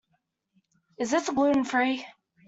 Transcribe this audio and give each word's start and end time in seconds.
Is 0.97 1.11
this 1.11 1.29
gluten-free? 1.29 2.07